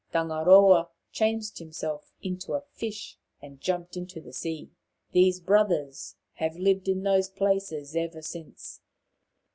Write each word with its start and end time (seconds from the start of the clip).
Tangaroa 0.11 0.89
changed 1.11 1.59
himself 1.59 2.11
into 2.23 2.53
a 2.53 2.61
fish 2.73 3.19
and 3.39 3.61
jumped 3.61 3.95
into 3.95 4.19
the 4.19 4.33
sea. 4.33 4.71
These 5.11 5.39
brothers 5.39 6.15
have 6.37 6.57
lived 6.57 6.87
in 6.87 7.03
those 7.03 7.29
places 7.29 7.95
ever 7.95 8.23
since. 8.23 8.81